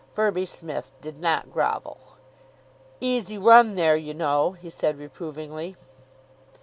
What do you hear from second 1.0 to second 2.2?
not grovel.